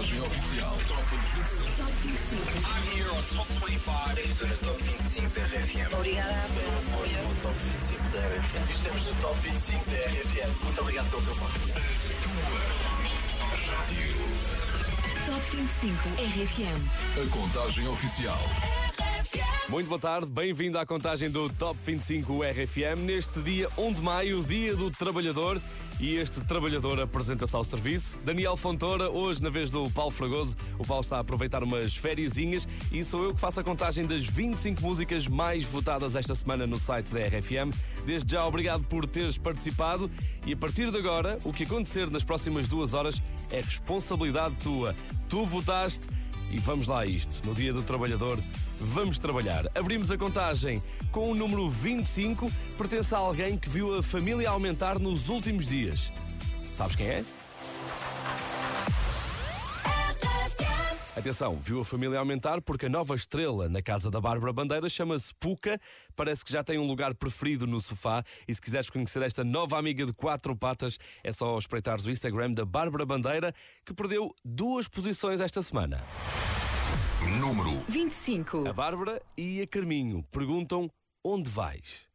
[0.00, 0.76] contagem oficial.
[0.88, 1.76] Top 25.
[1.76, 2.64] Top 25.
[2.64, 4.18] I'm here on Top 25.
[4.18, 5.94] Estou no Top 25 da RFM.
[5.94, 7.22] Obrigada pelo apoio.
[7.28, 8.70] No Top 25 da RFM.
[8.70, 10.64] Estamos no Top 25 da RFM.
[10.64, 11.60] Muito obrigado pelo teu voto.
[15.26, 16.80] Top 25 RFM.
[17.20, 18.40] A contagem oficial.
[19.70, 24.42] Muito boa tarde, bem-vindo à contagem do Top 25 RFM neste dia 1 de maio,
[24.42, 25.62] dia do trabalhador.
[26.00, 28.18] E este trabalhador apresenta-se ao serviço.
[28.24, 30.56] Daniel Fontoura, hoje na vez do Paulo Fragoso.
[30.76, 34.24] O Paulo está a aproveitar umas fériasinhas e sou eu que faço a contagem das
[34.24, 37.72] 25 músicas mais votadas esta semana no site da RFM.
[38.04, 40.10] Desde já, obrigado por teres participado
[40.44, 44.96] e a partir de agora, o que acontecer nas próximas duas horas é responsabilidade tua.
[45.28, 46.08] Tu votaste
[46.50, 47.46] e vamos lá a isto.
[47.46, 48.36] No Dia do Trabalhador,
[48.80, 49.66] vamos trabalhar.
[49.74, 54.98] Abrimos a contagem com o número 25, pertence a alguém que viu a família aumentar
[54.98, 56.12] nos últimos dias.
[56.70, 57.24] Sabes quem é?
[61.20, 65.34] Atenção, viu a família aumentar porque a nova estrela na casa da Bárbara Bandeira chama-se
[65.34, 65.78] Puca.
[66.16, 68.24] Parece que já tem um lugar preferido no sofá.
[68.48, 72.52] E se quiseres conhecer esta nova amiga de quatro patas, é só espreitares o Instagram
[72.52, 73.52] da Bárbara Bandeira,
[73.84, 76.02] que perdeu duas posições esta semana.
[77.20, 78.66] Número 25.
[78.66, 80.90] A Bárbara e a Carminho perguntam
[81.22, 82.06] onde vais?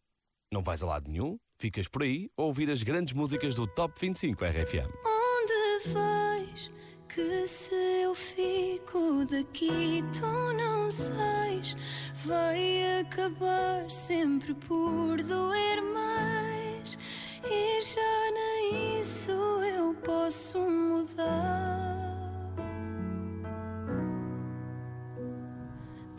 [0.52, 1.38] Não vais a lado nenhum?
[1.60, 4.90] Ficas por aí a ouvir as grandes músicas do Top 25 RFM.
[5.06, 6.72] Onde vais?
[7.08, 11.76] Que se eu fico daqui, tu não sais.
[12.26, 16.98] Vai acabar sempre por doer mais.
[17.44, 21.85] E já nem isso eu posso mudar.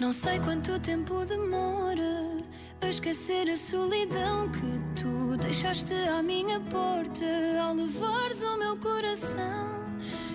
[0.06, 2.44] Não sei quanto tempo demora
[2.80, 7.24] a esquecer a solidão que tu deixaste à minha porta
[7.60, 9.84] ao levares o meu coração.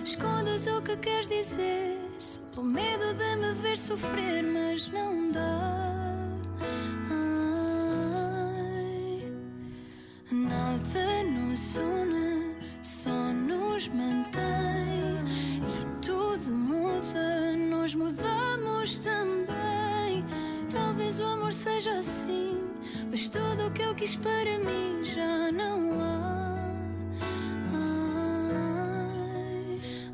[0.04, 5.40] Escondas o que queres dizer, só pelo medo de me ver sofrer, mas não dá.
[7.08, 9.24] Ai,
[10.30, 14.42] nada nos une, só nos mantém.
[15.62, 19.31] E tudo muda, nós mudamos também.
[21.12, 22.58] Talvez o amor seja assim,
[23.10, 26.42] mas tudo o que eu quis para mim já não há.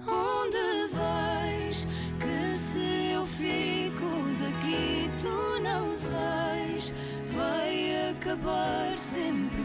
[0.08, 1.86] Onde vais?
[2.18, 4.06] Que se eu fico
[4.40, 6.92] daqui, tu não sais.
[7.26, 9.62] Vai acabar sempre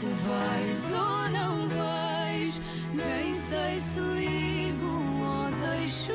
[0.00, 2.62] se vais ou não vais.
[2.94, 6.14] Nem sei se ligo ou deixo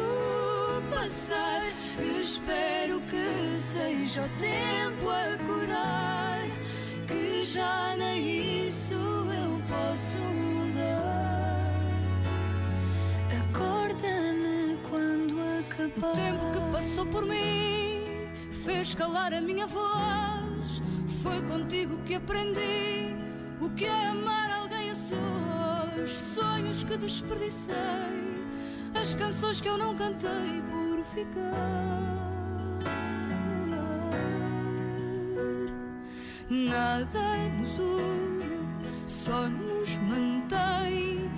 [0.90, 1.62] passar.
[2.20, 6.48] Espero que seja o tempo a curar.
[7.06, 11.70] Que já nem isso eu posso mudar.
[13.40, 16.10] Acorda-me quando acabar.
[16.10, 18.02] O tempo que passou por mim
[18.52, 20.82] fez calar a minha voz.
[21.22, 23.25] Foi contigo que aprendi
[23.60, 26.10] o que é amar alguém a sós.
[26.10, 27.76] Sonhos que desperdicei,
[29.00, 31.96] as canções que eu não cantei por ficar.
[36.50, 41.32] Nada nos une, só nos mantém.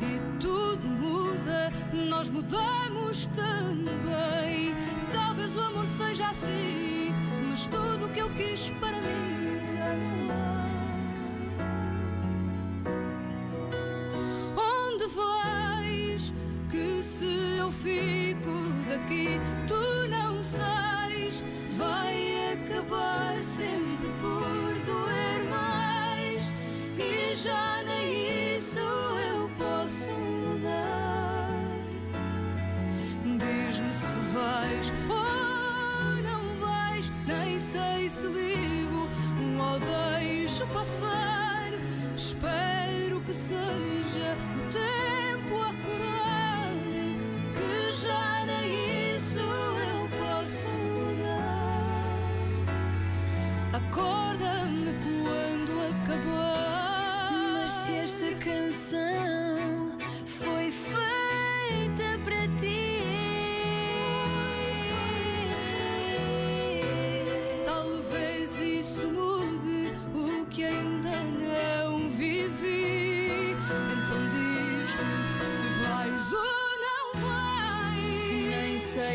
[0.00, 1.70] E tudo muda,
[2.08, 4.74] nós mudamos também.
[5.12, 7.14] Talvez o amor seja assim,
[7.48, 10.63] mas tudo o que eu quis para mim já não.
[19.08, 19.63] Fico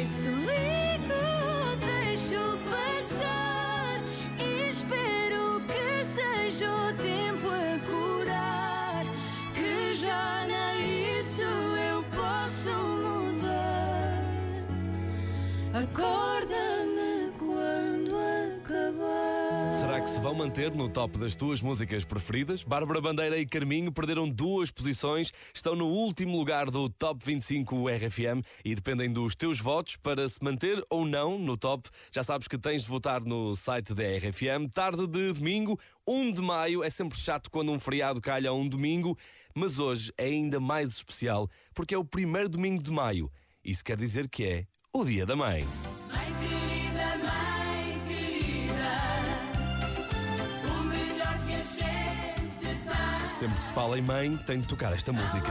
[0.10, 1.26] se ligo,
[1.86, 4.02] deixo passar
[4.70, 9.06] espero que seja o tempo a curar.
[9.54, 11.42] Que já nem isso
[11.92, 12.72] eu posso
[13.06, 14.24] mudar.
[20.10, 22.64] Que se vão manter no top das tuas músicas preferidas?
[22.64, 28.44] Bárbara Bandeira e Carminho perderam duas posições, estão no último lugar do Top 25 RFM
[28.66, 31.88] e dependem dos teus votos para se manter ou não no top.
[32.12, 34.74] Já sabes que tens de votar no site da RFM.
[34.74, 38.68] Tarde de domingo, 1 de maio, é sempre chato quando um feriado calha a um
[38.68, 39.16] domingo,
[39.54, 43.32] mas hoje é ainda mais especial porque é o primeiro domingo de maio.
[43.64, 45.64] Isso quer dizer que é o Dia da Mãe.
[53.39, 55.50] Sempre que se fala em mãe, tem de tocar esta música.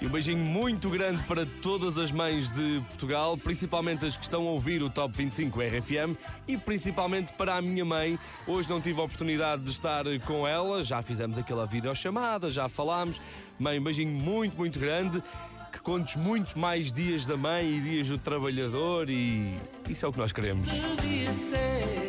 [0.00, 4.48] E um beijinho muito grande para todas as mães de Portugal, principalmente as que estão
[4.48, 6.16] a ouvir o Top 25 RFM
[6.48, 8.18] e principalmente para a minha mãe.
[8.46, 13.20] Hoje não tive a oportunidade de estar com ela, já fizemos aquela videochamada, já falámos.
[13.58, 15.22] Mãe, um beijinho muito, muito grande.
[15.82, 19.58] Contes muitos mais dias da mãe e dias do trabalhador e
[19.88, 20.68] isso é o que nós queremos.
[20.70, 22.08] Devia ser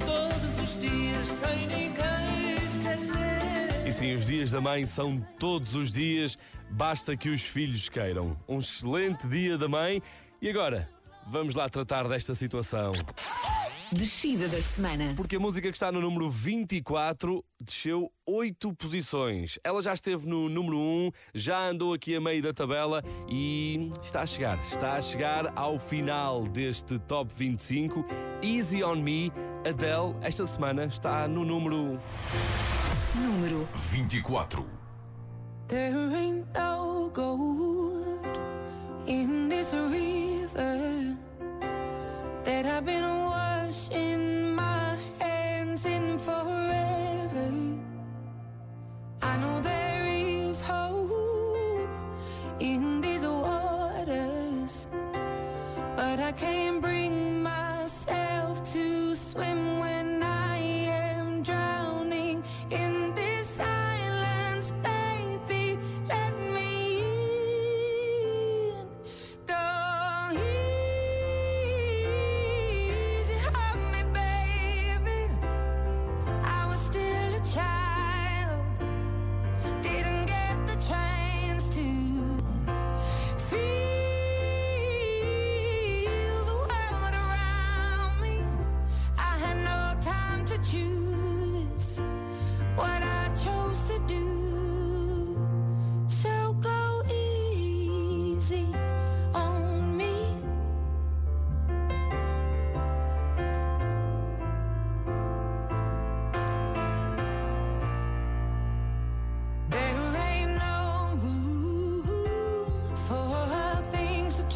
[0.00, 3.86] todos os dias sem ninguém esquecer.
[3.86, 6.38] E sim, os dias da mãe são todos os dias,
[6.70, 8.34] basta que os filhos queiram.
[8.48, 10.02] Um excelente dia da mãe.
[10.40, 10.88] E agora,
[11.26, 12.92] vamos lá tratar desta situação.
[13.92, 15.14] Descida da semana.
[15.16, 19.58] Porque a música que está no número 24 desceu 8 posições.
[19.64, 24.20] Ela já esteve no número 1, já andou aqui a meio da tabela e está
[24.20, 24.58] a chegar.
[24.66, 28.04] Está a chegar ao final deste Top 25.
[28.42, 29.32] Easy on Me,
[29.66, 31.98] Adele, esta semana está no número.
[33.14, 34.66] Número 24.
[35.68, 38.26] There ain't no gold
[39.06, 41.16] in this river
[42.44, 43.04] that I've been
[43.68, 47.50] washing my hands in forever.
[49.20, 51.90] I know there is hope
[52.60, 54.88] in these waters,
[55.96, 56.67] but I can't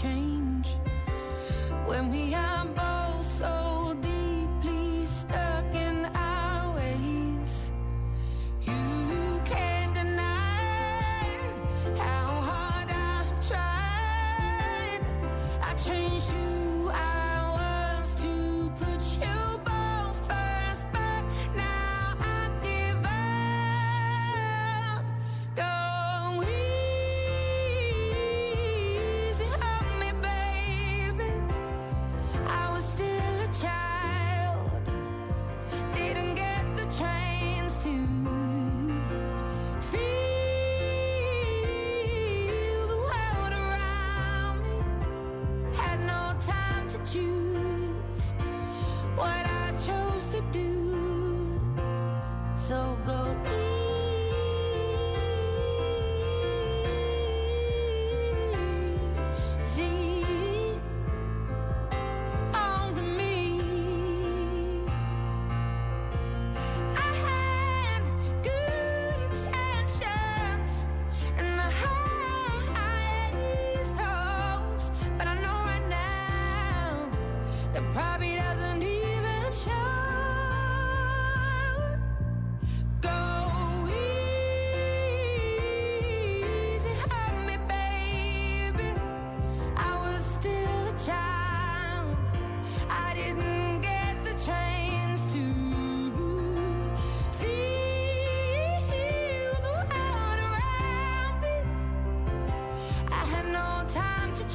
[0.03, 0.79] change.
[1.87, 2.92] When we are both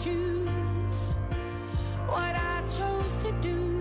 [0.04, 1.20] choose
[2.08, 3.76] what I chose to do.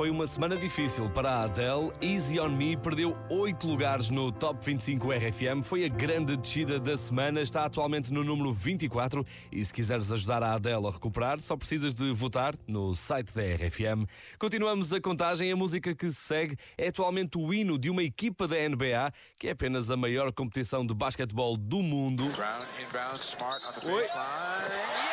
[0.00, 1.92] Foi uma semana difícil para a Adele.
[2.00, 5.62] Easy on Me perdeu 8 lugares no Top 25 RFM.
[5.62, 7.42] Foi a grande descida da semana.
[7.42, 9.22] Está atualmente no número 24.
[9.52, 13.42] E se quiseres ajudar a Adele a recuperar, só precisas de votar no site da
[13.42, 14.08] RFM.
[14.38, 15.52] Continuamos a contagem.
[15.52, 19.48] A música que se segue é atualmente o hino de uma equipa da NBA, que
[19.48, 22.24] é apenas a maior competição de basquetebol do mundo.
[22.30, 24.00] Brown inbound, smart on the Oi.
[24.00, 24.70] baseline.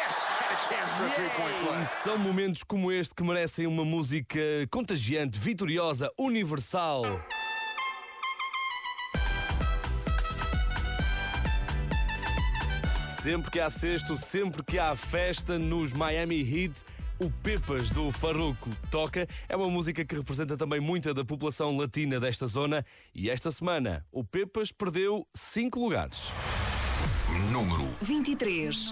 [0.07, 0.26] Yes!
[1.79, 4.39] E são momentos como este que merecem uma música
[4.71, 7.03] contagiante, vitoriosa, universal.
[13.21, 16.83] Sempre que há sexto, sempre que há festa nos Miami Heat,
[17.19, 19.27] o Pepas do Farruco toca.
[19.47, 22.83] É uma música que representa também muita da população latina desta zona.
[23.13, 26.31] E esta semana, o Pepas perdeu 5 lugares.
[27.51, 28.91] Número 23.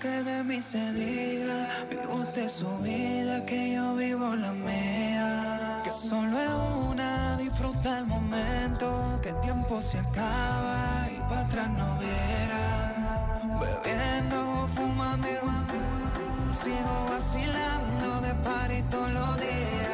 [0.00, 5.80] Que de mí se diga, vive usted su vida, que yo vivo la mía.
[5.84, 11.68] Que solo es una, disfruta el momento, que el tiempo se acaba y para atrás
[11.70, 13.40] no verá.
[13.60, 19.93] Bebiendo, fumando, y sigo vacilando de party todos los días.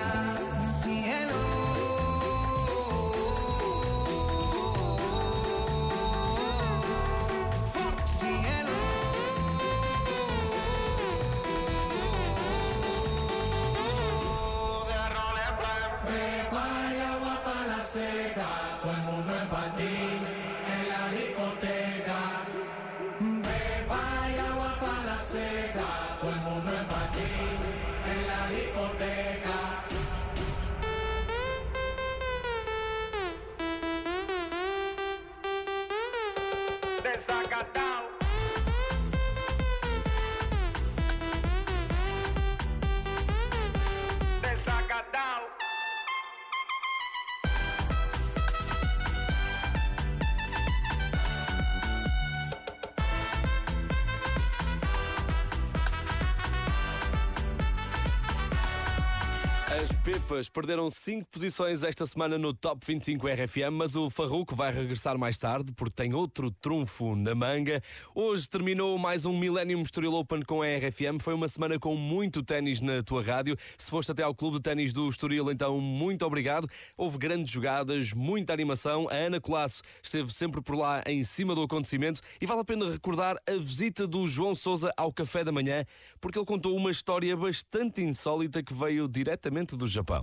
[60.53, 65.37] Perderam 5 posições esta semana no Top 25 RFM, mas o Farruco vai regressar mais
[65.37, 67.83] tarde porque tem outro trunfo na manga.
[68.15, 71.21] Hoje terminou mais um Millennium Estoril Open com a RFM.
[71.21, 73.57] Foi uma semana com muito ténis na tua rádio.
[73.77, 76.69] Se foste até ao Clube de Ténis do Estoril, então muito obrigado.
[76.97, 79.09] Houve grandes jogadas, muita animação.
[79.09, 82.89] A Ana Colasso esteve sempre por lá em cima do acontecimento e vale a pena
[82.89, 85.85] recordar a visita do João Sousa ao café da manhã,
[86.21, 90.20] porque ele contou uma história bastante insólita que veio diretamente do Japão.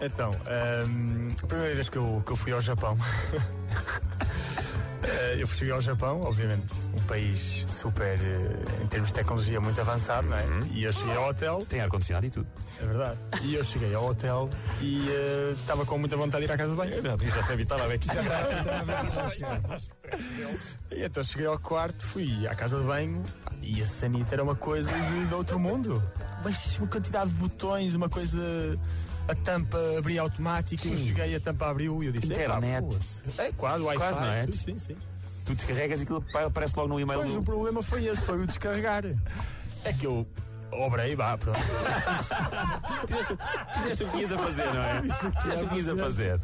[0.00, 2.98] Então, ahm, a primeira vez que eu, que eu fui ao Japão,
[5.04, 9.80] eh, eu cheguei ao Japão, obviamente, um país super, eh, em termos de tecnologia, muito
[9.80, 10.44] avançado, não é?
[10.72, 11.64] E eu cheguei ao hotel.
[11.68, 12.48] Tem ar-condicionado e tudo.
[12.80, 13.16] É verdade.
[13.42, 16.72] E eu cheguei ao hotel e eh, estava com muita vontade de ir à casa
[16.72, 17.00] de banho.
[17.00, 18.18] Já, já se evitava a ver que isto
[20.90, 23.22] E então cheguei ao quarto, fui à casa de banho
[23.62, 26.02] e a sanita era uma coisa de, de outro mundo.
[26.44, 28.40] Mas uma quantidade de botões, uma coisa.
[29.28, 31.06] A tampa abria automática, eu Sim.
[31.06, 32.80] cheguei, a tampa abriu e eu disse: "Epá, Internet.
[32.82, 33.98] boa-se." É quase, Wi-Fi.
[33.98, 34.44] Quase, não é?
[34.46, 34.96] tudo, Sim, sim.
[35.46, 37.40] Tu descarregas e aquilo pa- aparece logo no e-mail Pois do...
[37.40, 39.04] o problema foi esse, foi o descarregar.
[39.84, 40.26] É que eu
[40.72, 41.58] obrei, vá, pronto.
[43.74, 45.00] Fizeste, o que ias a fazer, não é?
[45.40, 46.40] Fizeste o que ias a fazer.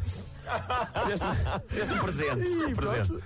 [1.67, 2.41] Fizeste, um presente.
[2.41, 3.23] E um presente.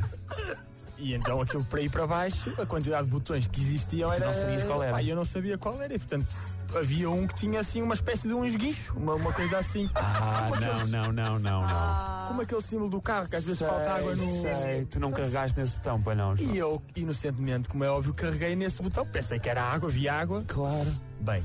[0.98, 4.26] E então aquilo para ir para baixo, a quantidade de botões que existiam era.
[4.28, 4.94] não sabias qual era.
[4.94, 6.34] Pá, eu não sabia qual era, e portanto
[6.76, 9.90] havia um que tinha assim uma espécie de um esguicho, uma, uma coisa assim.
[9.96, 12.28] Ah, como, não, aqueles- não, não, não, não.
[12.28, 14.42] como aquele símbolo do carro que às vezes falta água no.
[14.42, 16.36] Sei, tu não carregaste nesse botão, pois não.
[16.36, 16.52] João.
[16.52, 19.06] E eu, inocentemente, como é óbvio, carreguei nesse botão.
[19.06, 20.44] Pensei que era água, havia água.
[20.48, 20.92] Claro.
[21.20, 21.44] Bem.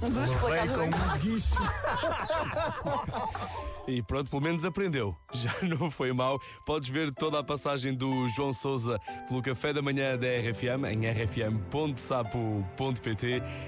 [0.00, 1.58] Levei com um esguicho.
[3.88, 5.16] E pronto, pelo menos aprendeu.
[5.32, 6.38] Já não foi mal.
[6.66, 11.06] Podes ver toda a passagem do João Sousa pelo café da manhã da RFM em
[11.06, 11.62] rfm.sapo.pt.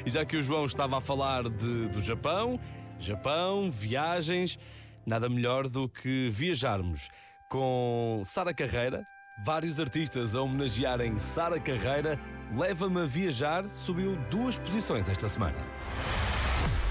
[0.05, 2.61] E já que o João estava a falar de, do Japão,
[2.99, 4.59] Japão, viagens,
[5.07, 7.09] nada melhor do que viajarmos
[7.49, 9.07] com Sara Carreira.
[9.43, 12.21] Vários artistas a homenagearem Sara Carreira.
[12.55, 15.57] Leva-me a viajar subiu duas posições esta semana.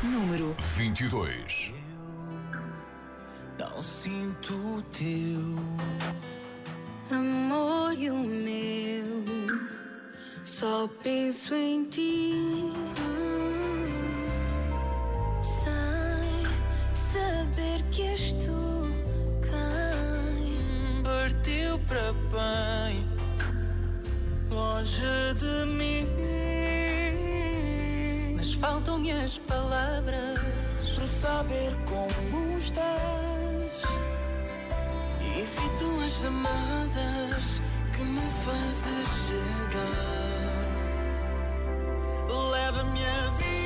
[0.01, 1.73] Número 22.
[3.59, 5.57] Não sinto o teu
[7.11, 9.25] Amor e o meu,
[10.45, 12.31] só penso em ti.
[15.41, 16.45] Sem
[16.93, 18.87] saber que és tu
[19.41, 23.05] quem partiu para bem,
[24.49, 26.48] longe de mim.
[28.59, 30.37] Faltam-me as palavras
[30.95, 33.83] Para saber como estás,
[35.23, 37.61] evito as chamadas
[37.95, 40.59] que me fazes chegar.
[42.51, 43.58] Leva-me a viajar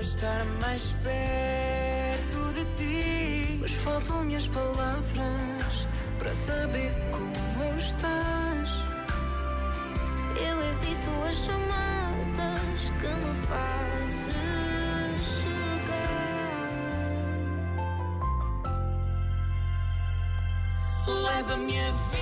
[0.00, 5.86] Para estar mais perto de ti mas faltam-me as palavras
[6.18, 8.70] para saber como estás.
[10.38, 14.32] Eu evito as chamadas que me fazes
[15.42, 16.70] chegar.
[21.06, 22.19] Leva-me a viajar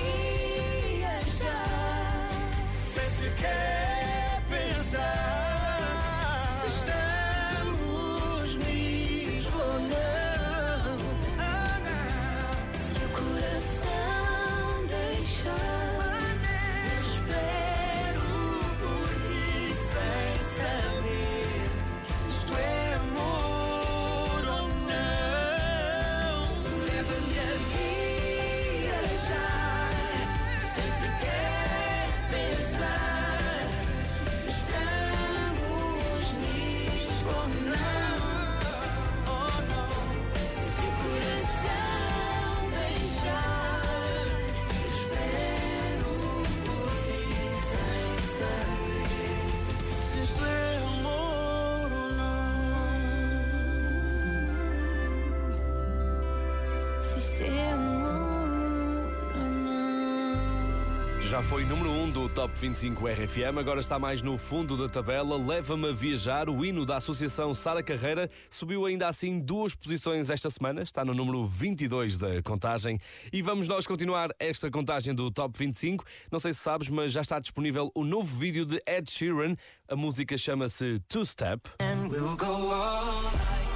[61.29, 64.89] Já foi número 1 um do Top 25 RFM, agora está mais no fundo da
[64.89, 65.37] tabela.
[65.37, 66.49] Leva-me a viajar.
[66.49, 71.13] O hino da Associação Sara Carreira subiu ainda assim duas posições esta semana, está no
[71.13, 72.97] número 22 da contagem.
[73.31, 76.03] E vamos nós continuar esta contagem do Top 25.
[76.31, 79.55] Não sei se sabes, mas já está disponível o novo vídeo de Ed Sheeran.
[79.87, 81.61] A música chama-se Two Step.
[81.79, 83.69] And we'll go all night,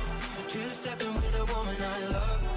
[0.50, 2.48] two-stepping with a woman I love.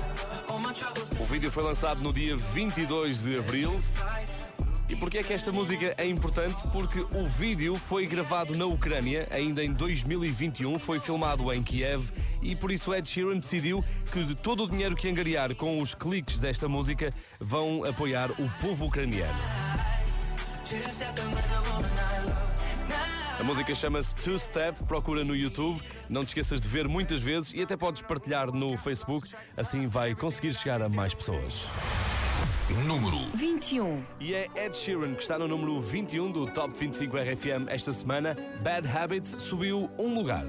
[0.48, 3.78] All my troubles O vídeo foi lançado no dia 22 de abril.
[4.88, 6.62] E porquê é que esta música é importante?
[6.68, 12.54] Porque o vídeo foi gravado na Ucrânia, ainda em 2021, foi filmado em Kiev e
[12.54, 16.40] por isso Ed Sheeran decidiu que de todo o dinheiro que angariar com os cliques
[16.40, 19.38] desta música vão apoiar o povo ucraniano.
[23.38, 27.52] A música chama-se Two Step, procura no YouTube, não te esqueças de ver muitas vezes
[27.52, 31.68] e até podes partilhar no Facebook, assim vai conseguir chegar a mais pessoas.
[32.84, 34.04] Número 21.
[34.18, 38.36] E é Ed Sheeran que está no número 21 do Top 25 RFM esta semana.
[38.62, 40.44] Bad Habits subiu um lugar.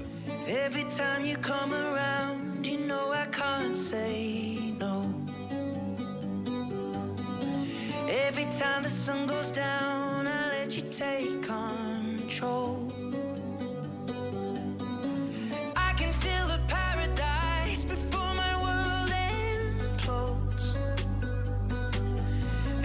[0.48, 5.04] Every time you come around, you know I can't say no.
[8.08, 11.46] Every time the sun goes down, I let you take
[12.28, 12.92] control.
[15.76, 19.10] I can feel the paradise before my world
[19.64, 20.76] implodes.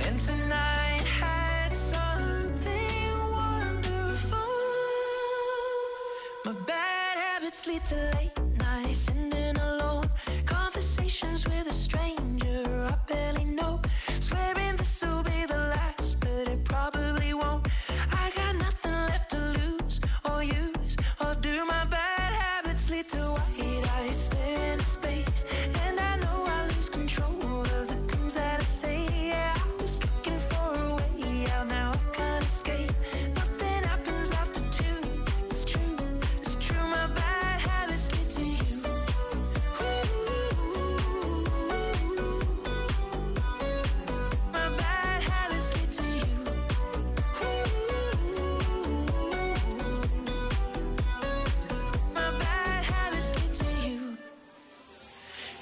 [0.06, 4.38] And tonight had something wonderful.
[6.46, 8.43] My bad habits lead to late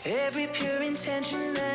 [0.03, 1.70] Every pure intention ends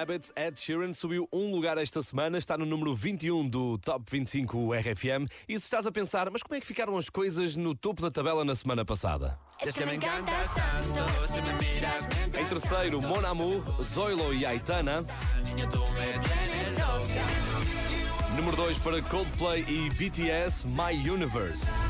[0.00, 4.72] Habits, Ed Sheeran subiu um lugar esta semana, está no número 21 do Top 25
[4.72, 5.26] RFM.
[5.46, 8.10] E se estás a pensar, mas como é que ficaram as coisas no topo da
[8.10, 9.38] tabela na semana passada?
[9.62, 15.04] Es que me encantas tanto, si me miras Em terceiro, Mon Amour, Zoilo e Aitana.
[18.34, 21.89] Número 2 para Coldplay e BTS, My Universe.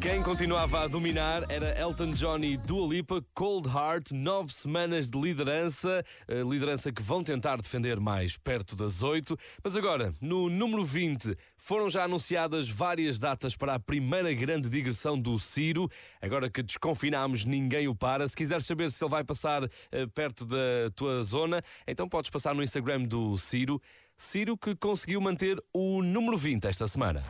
[0.00, 5.20] Quem continuava a dominar era Elton John e Dua Lipa, Cold Heart, nove semanas de
[5.20, 9.36] liderança, eh, liderança que vão tentar defender mais perto das oito.
[9.62, 15.20] Mas agora, no número 20, foram já anunciadas várias datas para a primeira grande digressão
[15.20, 15.86] do Ciro.
[16.20, 18.26] Agora que desconfinámos, ninguém o para.
[18.26, 22.54] Se quiseres saber se ele vai passar eh, perto da tua zona, então podes passar
[22.54, 23.80] no Instagram do Ciro.
[24.16, 27.22] Ciro que conseguiu manter o número 20 esta semana.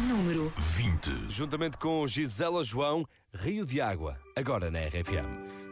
[0.00, 1.30] Número 20.
[1.30, 5.24] Juntamente com Gisela João, Rio de Água, agora na RFM.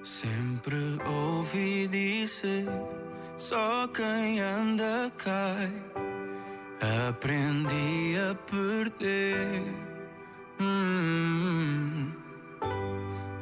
[0.05, 2.67] Sempre ouvi dizer:
[3.37, 5.73] só quem anda cai.
[7.09, 9.63] Aprendi a perder.
[10.61, 12.13] Hum.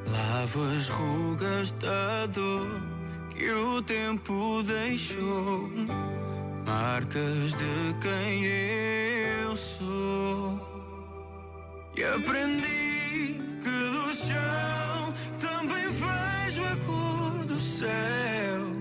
[0.07, 2.81] Lavo as rugas da dor
[3.29, 5.69] que o tempo deixou.
[6.66, 10.69] Marcas de quem eu sou.
[12.00, 18.72] E aprendi que do chão também vejo a cor do céu.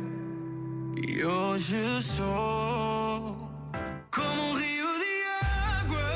[1.06, 3.36] E hoje sou
[4.10, 5.24] como um rio de
[5.82, 6.10] água.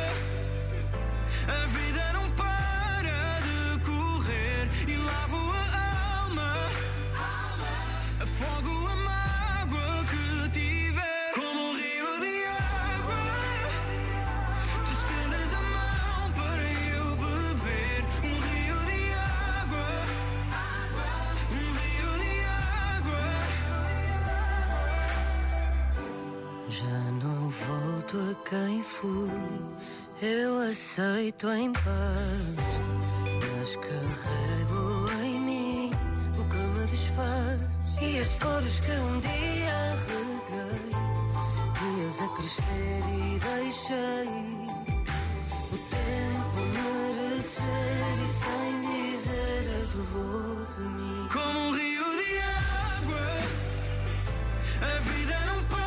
[28.18, 29.30] A quem fui,
[30.22, 32.56] eu aceito em paz,
[33.58, 35.92] mas carrego em mim
[36.38, 37.60] o que me desfaz
[38.00, 40.90] e as flores que um dia reguei,
[41.80, 44.64] dias a crescer e deixei.
[45.72, 51.28] O tempo merecer e sem dizer as levou de mim.
[51.32, 53.28] Como um rio de água,
[54.82, 55.83] a vida não para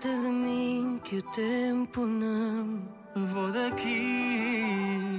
[0.00, 5.10] parte de mim que o tempo não vou daqui.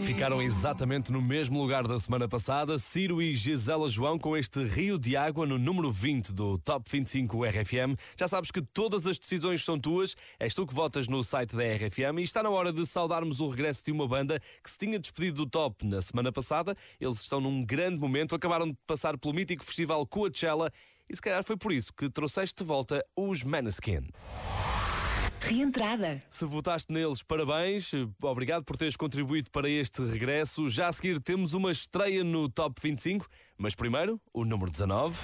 [0.00, 4.98] Ficaram exatamente no mesmo lugar da semana passada, Ciro e Gisela João com este Rio
[4.98, 7.94] de Água no número 20 do Top 25 RFM.
[8.18, 11.62] Já sabes que todas as decisões são tuas, és tu que votas no site da
[11.62, 14.98] RFM e está na hora de saudarmos o regresso de uma banda que se tinha
[14.98, 16.76] despedido do top na semana passada.
[17.00, 20.70] Eles estão num grande momento, acabaram de passar pelo mítico festival Coachella
[21.08, 24.08] e se calhar foi por isso que trouxeste de volta os Maneskin.
[25.40, 26.22] Reentrada.
[26.30, 27.90] Se votaste neles, parabéns.
[28.22, 30.68] Obrigado por teres contribuído para este regresso.
[30.68, 33.26] Já a seguir temos uma estreia no Top 25,
[33.58, 35.18] mas primeiro, o número 19.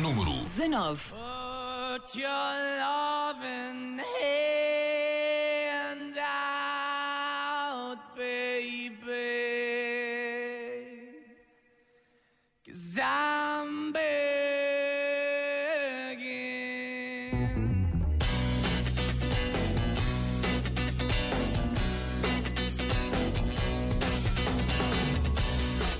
[0.00, 1.10] Número 19.
[1.10, 4.01] Put your loving hand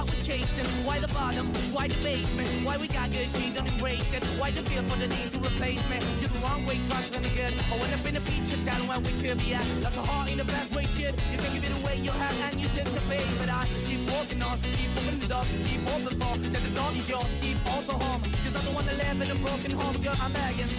[0.00, 3.66] why we're chasing, why the bottom, why the basement, why we got good, she don't
[3.66, 5.98] embrace it, why the feel for the need to replace me.
[6.20, 7.54] You're the wrong way, trying to good.
[7.70, 10.30] I went up in a feature town where we could be at, like a heart
[10.30, 11.20] in the best way, shit.
[11.30, 14.00] You can give it away, you have, and you tend to pay, but I keep
[14.10, 17.58] walking on, keep moving the door, keep open for that the dog is yours, keep
[17.72, 20.70] also home, cause I'm the one that live in a broken home, girl, I'm begging.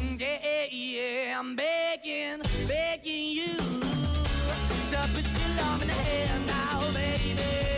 [0.00, 3.54] Mm, yeah, yeah, I'm begging, begging you
[4.88, 7.77] to put your love in the hand now, baby.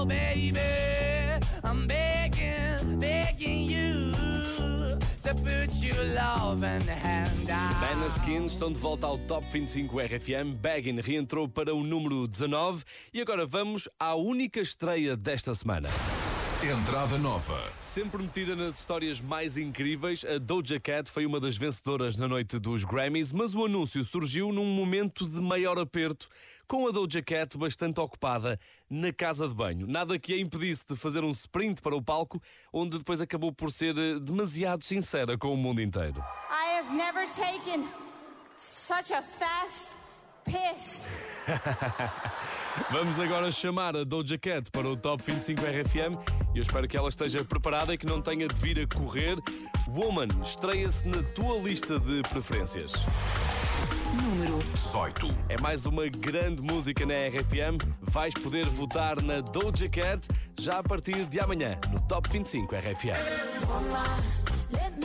[6.01, 7.79] put your loving hand out.
[7.79, 10.55] Bem, na seguinte, estão de volta ao Top 25 RFM.
[10.59, 12.83] Baggin reentrou para o número 19
[13.13, 15.89] e agora vamos à única estreia desta semana.
[16.63, 17.59] Entrada nova.
[17.79, 22.59] Sempre metida nas histórias mais incríveis, a Doja Cat foi uma das vencedoras na noite
[22.59, 26.29] dos Grammys, mas o anúncio surgiu num momento de maior aperto,
[26.71, 28.57] com a Doja Cat bastante ocupada
[28.89, 29.85] na casa de banho.
[29.85, 33.73] Nada que a impedisse de fazer um sprint para o palco, onde depois acabou por
[33.73, 36.23] ser eh, demasiado sincera com o mundo inteiro.
[36.49, 37.85] I have never taken
[38.55, 39.97] such a fast
[40.45, 41.03] piss.
[42.89, 46.15] Vamos agora chamar a Doja Cat para o Top 25 RFM
[46.55, 49.35] e eu espero que ela esteja preparada e que não tenha de vir a correr.
[49.89, 52.93] Woman estreia-se na tua lista de preferências.
[54.13, 55.35] Número 18.
[55.49, 57.77] É mais uma grande música na RFM.
[58.01, 60.27] Vais poder votar na Doja Cat
[60.59, 63.17] já a partir de amanhã no Top 25 RFM.
[64.71, 65.01] Let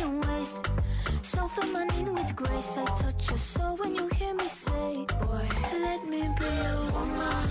[0.00, 0.60] and waist.
[1.22, 1.48] So
[2.14, 2.76] with grace.
[2.78, 5.48] I touch your soul when you hear me say, Boy,
[5.82, 7.48] let me be a woman.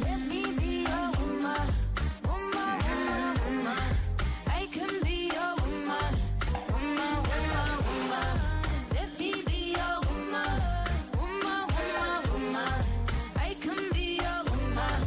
[0.00, 1.66] Let me be a woman.
[2.26, 3.82] Woman, woman, woman.
[4.48, 5.30] I can be
[5.60, 6.12] woman.
[6.72, 8.40] Woman, woman, woman.
[8.94, 9.76] Let me be
[10.06, 10.60] woman.
[11.18, 12.84] Woman, woman, woman.
[13.36, 14.20] I can be
[14.50, 15.00] woman.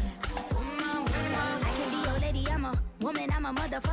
[0.54, 1.58] Woman, woman.
[1.68, 2.48] I can be your lady.
[2.52, 3.30] I'm a woman.
[3.36, 3.89] I'm a motherfucker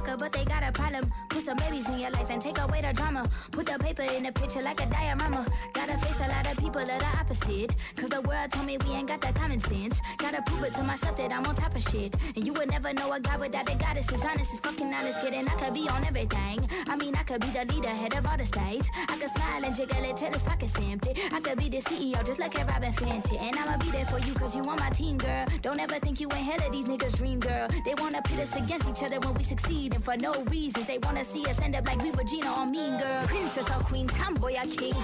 [2.36, 3.24] and take away the drama.
[3.50, 5.46] Put the paper in the picture like a diorama.
[5.72, 7.74] Gotta face a lot of people that are opposite.
[7.96, 9.98] Cause the world told me we ain't got that common sense.
[10.18, 12.14] Gotta prove it to myself that I'm on top of shit.
[12.36, 15.22] And you would never know a guy without a goddess is honest, is fucking honest,
[15.22, 15.48] kidding.
[15.48, 16.68] I could be on everything.
[16.88, 18.88] I mean, could be the leader, head of all the states.
[19.08, 21.14] I could smile and jiggle it till his pockets empty.
[21.32, 23.40] I could be the CEO, just like a Robin Fenty.
[23.40, 25.44] And I'ma be there for you, cause you on my team, girl.
[25.60, 27.66] Don't ever think you ain't hell of these niggas' dream, girl.
[27.84, 30.86] They wanna pit us against each other when we succeed, and for no reasons.
[30.86, 33.26] They wanna see us end up like we Regina or Mean Girl.
[33.26, 34.94] Princess or Queen, tomboy or king.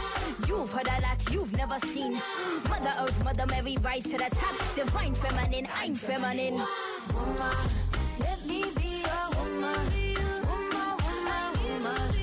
[0.47, 2.21] You've heard a lot you've never seen.
[2.69, 4.55] Mother Earth, Mother Mary, rise to the top.
[4.77, 6.63] Divine feminine, I'm feminine.
[7.15, 7.57] Woman,
[8.21, 9.37] let me be a.
[9.37, 10.12] Woman,
[11.83, 12.22] woman,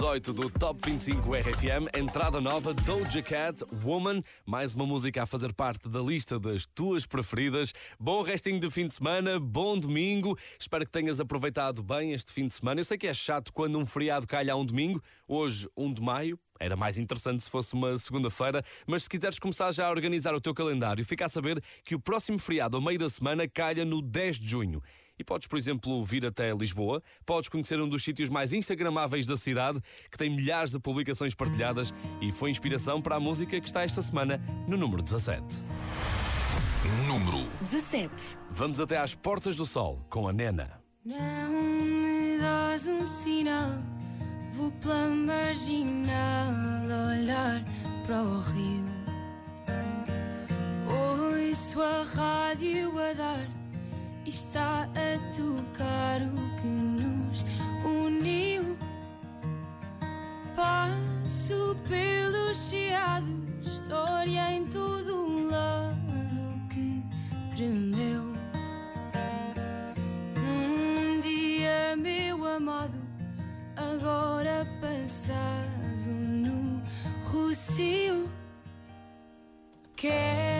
[0.00, 5.52] 18 do Top 25 RFM, entrada nova Doja Cat, Woman, mais uma música a fazer
[5.52, 7.74] parte da lista das tuas preferidas.
[8.00, 10.38] Bom restinho de fim de semana, bom domingo.
[10.58, 12.80] Espero que tenhas aproveitado bem este fim de semana.
[12.80, 16.00] Eu sei que é chato quando um feriado calha a um domingo, hoje 1 de
[16.00, 16.40] maio.
[16.58, 20.40] Era mais interessante se fosse uma segunda-feira, mas se quiseres começar já a organizar o
[20.40, 24.00] teu calendário, fica a saber que o próximo feriado, ao meio da semana, calha no
[24.00, 24.82] 10 de junho.
[25.20, 29.36] E podes, por exemplo, vir até Lisboa, podes conhecer um dos sítios mais instagramáveis da
[29.36, 29.78] cidade,
[30.10, 31.92] que tem milhares de publicações partilhadas
[32.22, 35.62] e foi inspiração para a música que está esta semana no número 17.
[37.06, 38.10] Número 17.
[38.50, 40.80] Vamos até às Portas do Sol com a Nena.
[41.04, 43.78] Não me dás um sinal,
[44.54, 46.54] vou pela marginal
[47.12, 47.62] olhar
[48.06, 49.00] para o rio.
[50.88, 53.59] Ouço a rádio a dar,
[54.26, 57.44] está a tocar o que nos
[57.84, 58.76] uniu.
[60.54, 63.30] Passo pelos chiados,
[63.66, 67.02] história em todo um lado que
[67.54, 68.32] tremeu.
[70.36, 72.98] Um dia, meu amado,
[73.76, 76.82] agora passado no
[77.30, 78.28] Rocio.
[79.96, 80.59] Quer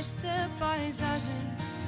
[0.00, 1.36] Esta paisagem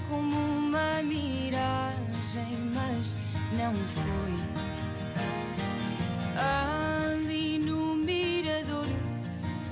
[0.06, 3.16] como uma miragem, mas
[3.56, 4.34] não foi.
[7.16, 8.86] Ali no mirador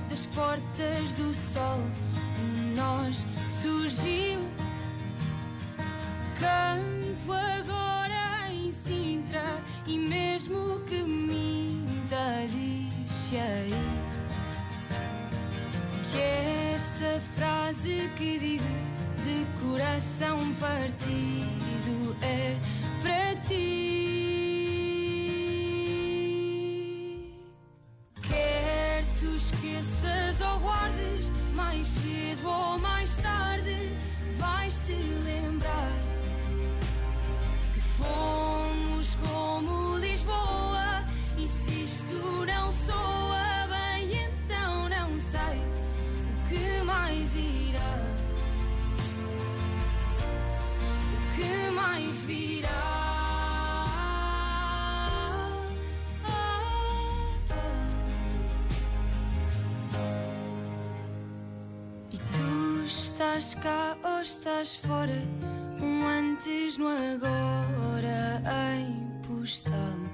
[0.09, 1.81] das portas do sol,
[2.39, 3.27] um nós
[3.61, 4.39] surgiu.
[6.39, 14.11] Canto agora em Sintra e mesmo que minta, diz aí
[16.11, 16.17] que
[16.73, 17.21] esta
[17.81, 18.63] frase que digo
[19.23, 22.55] de coração partido é
[64.41, 65.13] estás fora?
[65.79, 68.41] Um antes no agora
[68.75, 70.10] em postal.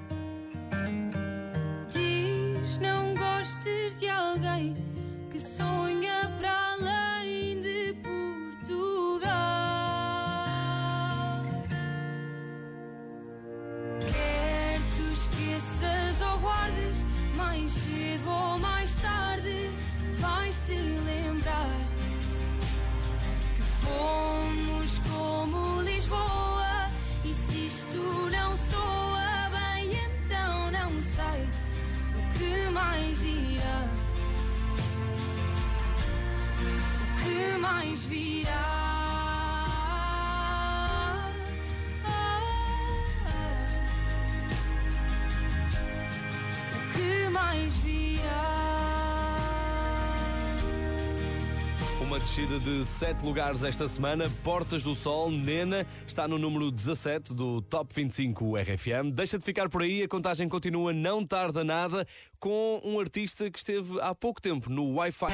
[52.38, 54.30] Descida de 7 lugares esta semana.
[54.44, 59.12] Portas do Sol, Nena, está no número 17 do Top 25 RFM.
[59.12, 62.06] Deixa de ficar por aí, a contagem continua, não tarda nada,
[62.40, 65.26] com um artista que esteve há pouco tempo no Wi-Fi.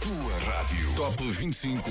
[0.00, 0.94] Tua rádio.
[0.94, 1.90] Top 25.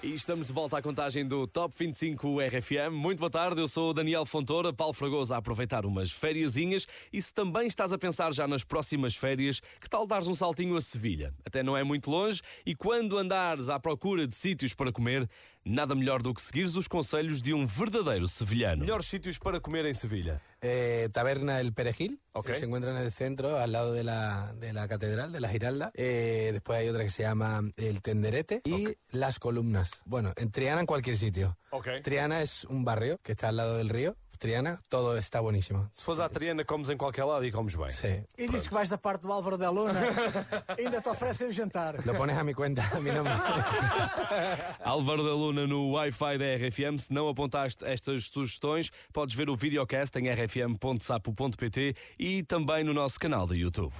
[0.00, 2.92] E estamos de volta à contagem do Top 25 RFM.
[2.92, 6.86] Muito boa tarde, eu sou o Daniel Fontoura, Paulo Fragoso a aproveitar umas fériasinhas.
[7.12, 10.76] E se também estás a pensar já nas próximas férias, que tal dares um saltinho
[10.76, 11.34] a Sevilha?
[11.44, 15.28] Até não é muito longe e quando andares à procura de sítios para comer,
[15.68, 18.80] nada melhor do que seguires os conselhos de um verdadeiro sevilhano.
[18.80, 20.40] Melhores sítios para comer em Sevilha?
[20.62, 22.46] Eh, Taberna El Perejil, Ok.
[22.46, 25.48] que se encuentra en el centro, al lado de la, de la catedral, de la
[25.50, 25.92] Giralda.
[25.94, 30.00] Eh, después hay otra que se llama El Tenderete y Las Columnas.
[30.06, 31.58] Bueno, en Triana en cualquier sitio.
[31.70, 31.88] Ok.
[32.02, 34.16] Triana es un barrio que está al lado del río.
[34.38, 35.88] Triana, todo está buenísimo.
[35.92, 37.90] Se fores à Triana, comes em qualquer lado e comes bem.
[37.90, 38.22] Sí.
[38.36, 40.00] E dizes que vais da parte do Álvaro da Luna,
[40.78, 42.06] ainda te oferecem o jantar.
[42.06, 43.32] Lo pones a mi cuenta, a mi nombre.
[44.84, 46.96] Álvaro da Luna no Wi-Fi da RFM.
[46.98, 53.18] Se não apontaste estas sugestões, podes ver o videocast em rfm.sapo.pt e também no nosso
[53.18, 53.92] canal de YouTube.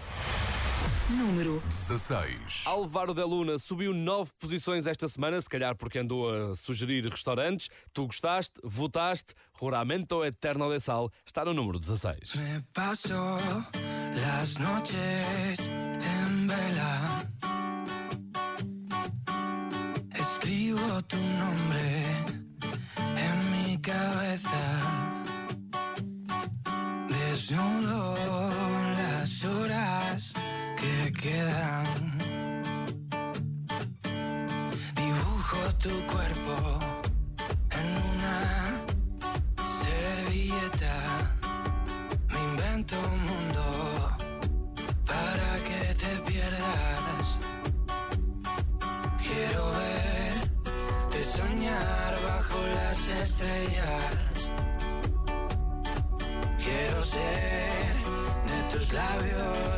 [1.10, 2.64] Número 16.
[2.66, 7.70] Álvaro da Luna subiu nove posições esta semana, se calhar porque andou a sugerir restaurantes.
[7.94, 9.32] Tu gostaste, votaste.
[9.52, 12.34] Juramento Eterno de Sal está no número 16.
[12.34, 13.38] Me paso
[14.14, 17.24] las noches en vela.
[20.14, 22.04] Escribo tu nombre
[23.16, 24.78] en mi cabeza.
[27.08, 28.57] Desnudo
[31.20, 32.18] quedan.
[34.94, 36.54] Dibujo tu cuerpo
[37.78, 38.38] en una
[39.82, 40.96] servilleta.
[42.32, 43.64] Me invento un mundo
[45.06, 47.26] para que te pierdas.
[49.24, 54.16] Quiero verte soñar bajo las estrellas.
[56.64, 57.94] Quiero ser
[58.50, 59.77] de tus labios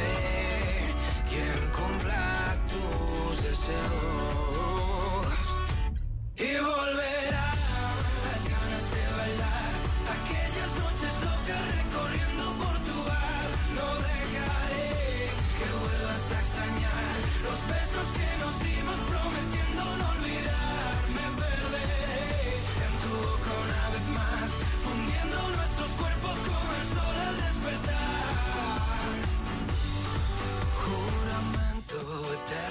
[6.37, 7.57] Y volverán
[8.25, 9.71] las ganas de bailar.
[10.17, 13.45] Aquellas noches locas recorriendo Portugal.
[13.77, 14.89] No dejaré
[15.57, 17.13] que vuelvas a extrañar
[17.45, 20.93] Los besos que nos dimos prometiendo no olvidar.
[21.17, 24.47] Me perderé en tu boca una vez más
[24.85, 28.31] Fundiendo nuestros cuerpos como el sol al despertar.
[30.81, 31.97] Juramento
[32.33, 32.70] eterno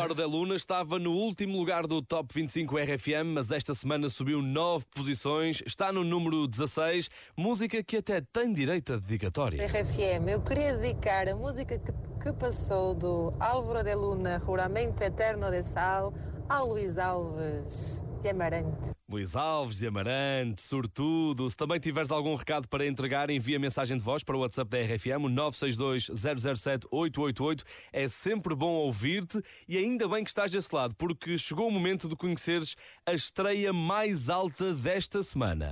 [0.00, 4.40] Álvaro de Luna estava no último lugar do Top 25 RFM, mas esta semana subiu
[4.40, 9.62] 9 posições, está no número 16, música que até tem direito a dedicatória.
[9.62, 15.50] RFM, eu queria dedicar a música que, que passou do Álvaro de Luna, Juramento Eterno
[15.50, 16.14] de Sal,
[16.50, 18.90] ao Luís Alves de Amarante.
[19.08, 21.48] Luís Alves de Amarante, sortudo.
[21.48, 24.78] Se também tiveres algum recado para entregar, envia mensagem de voz para o WhatsApp da
[24.78, 27.62] RFM, o 962-007-888.
[27.92, 32.08] É sempre bom ouvir-te e ainda bem que estás desse lado, porque chegou o momento
[32.08, 32.74] de conheceres
[33.06, 35.70] a estreia mais alta desta semana.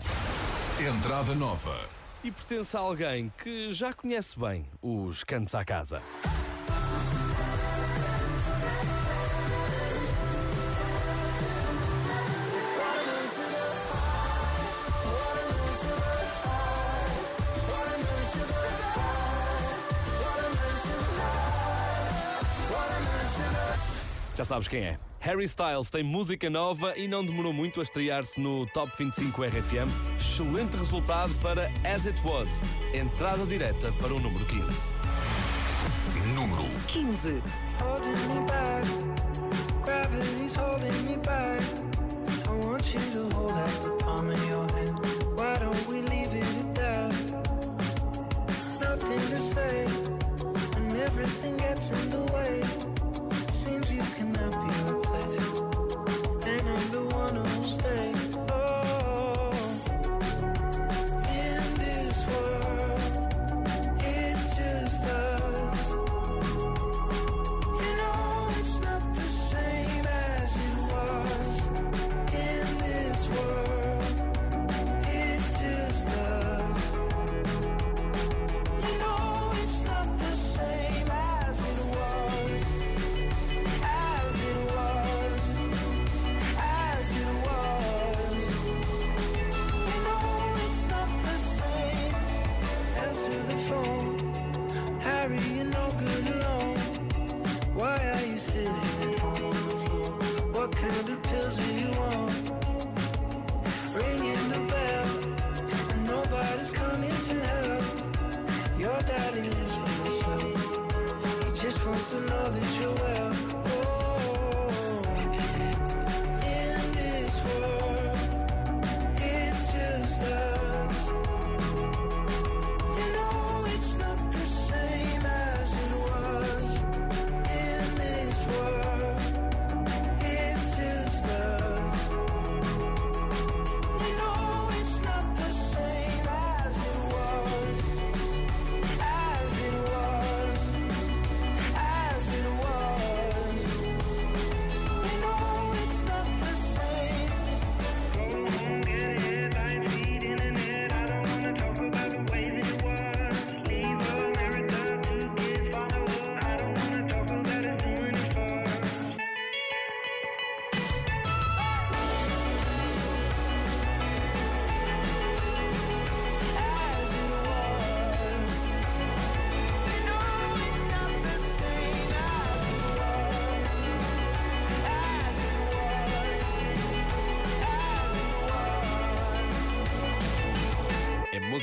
[0.78, 1.76] Entrada nova.
[2.22, 6.00] E pertence a alguém que já conhece bem os cantos à casa.
[24.38, 24.96] Já sabes quem é.
[25.18, 29.90] Harry Styles tem música nova e não demorou muito a estrear-se no Top 25 RFM.
[30.16, 32.62] Excelente resultado para As It Was.
[32.94, 34.94] Entrada direta para o número 15.
[36.36, 37.42] Número 15.
[37.80, 38.86] holding me back.
[39.82, 41.60] Gravity's holding me back.
[42.46, 45.00] I want you to hold out the palm of your hand.
[45.34, 47.12] Why don't we leave it at that?
[48.80, 49.88] Nothing to say,
[50.76, 52.57] and everything gets in the way.
[53.98, 54.57] you can never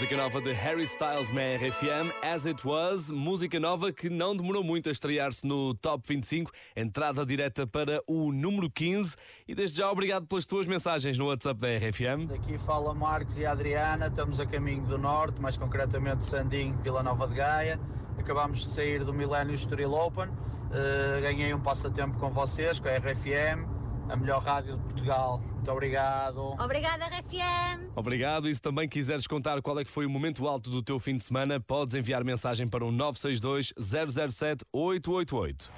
[0.05, 4.63] música nova de Harry Styles na RFM, As It Was, música nova que não demorou
[4.63, 9.15] muito a estrear-se no Top 25, entrada direta para o número 15.
[9.47, 12.27] E desde já, obrigado pelas tuas mensagens no WhatsApp da RFM.
[12.27, 17.27] Daqui fala Marcos e Adriana, estamos a caminho do Norte, mais concretamente Sandinho, Vila Nova
[17.27, 17.79] de Gaia.
[18.19, 20.29] Acabámos de sair do Millennium Estoril Open,
[20.71, 23.65] Eh, ganhei um passatempo com vocês, com a RFM,
[24.09, 25.39] a melhor rádio de Portugal.
[25.39, 26.55] Muito obrigado.
[26.59, 27.91] Obrigada, RFM.
[27.95, 28.49] Obrigado.
[28.49, 31.15] E se também quiseres contar qual é que foi o momento alto do teu fim
[31.17, 35.71] de semana, podes enviar mensagem para o 962 007 888.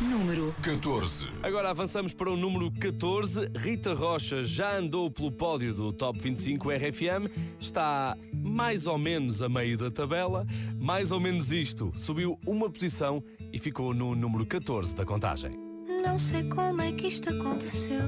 [0.00, 1.28] Número 14.
[1.42, 3.50] Agora avançamos para o número 14.
[3.56, 7.26] Rita Rocha já andou pelo pódio do Top 25 RFM,
[7.58, 10.46] está mais ou menos a meio da tabela,
[10.78, 13.20] mais ou menos isto, subiu uma posição
[13.52, 15.67] e ficou no número 14 da contagem.
[16.08, 18.02] Não sei como é que isto aconteceu,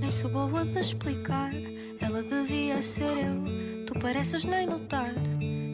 [0.00, 1.52] nem sou boa de explicar.
[2.00, 5.12] Ela devia ser eu, tu pareces nem notar.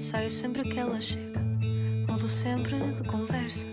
[0.01, 1.41] Saio sempre que ela chega,
[2.09, 3.69] mudo sempre de conversa.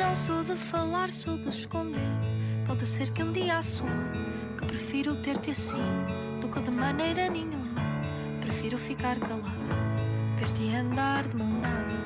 [0.00, 2.00] Não sou de falar, sou de esconder.
[2.66, 4.10] Pode ser que um dia assuma
[4.58, 5.76] que prefiro ter-te assim
[6.40, 7.82] do que de maneira nenhuma.
[8.40, 9.76] Prefiro ficar calada,
[10.38, 12.05] ver-te andar de mão dada.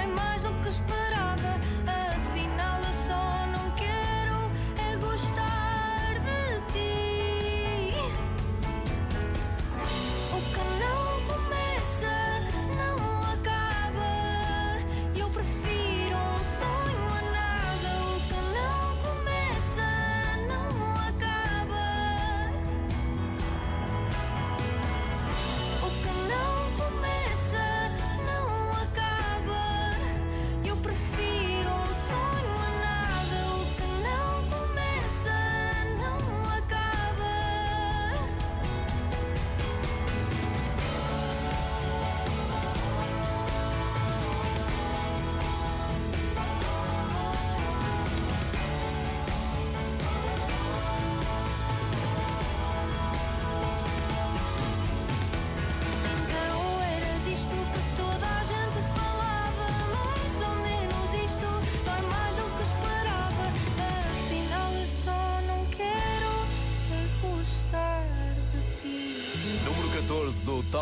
[0.00, 1.60] Dói mais do que esperava.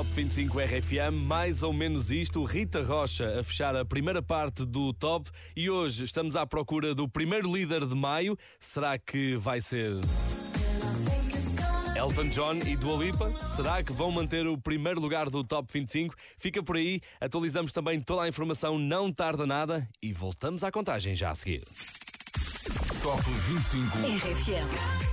[0.09, 4.93] Top 25 RFM, mais ou menos isto, Rita Rocha a fechar a primeira parte do
[4.93, 8.37] Top e hoje estamos à procura do primeiro líder de maio.
[8.59, 9.93] Será que vai ser
[11.95, 13.39] Elton John e Dua Lipa?
[13.39, 16.15] Será que vão manter o primeiro lugar do Top 25?
[16.39, 21.15] Fica por aí, atualizamos também toda a informação, não tarda nada e voltamos à contagem
[21.15, 21.65] já a seguir.
[23.03, 25.09] Top 25 RFM.